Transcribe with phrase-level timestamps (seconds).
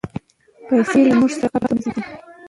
[0.67, 2.01] پیسې له موږ سره قبر ته نه ځي.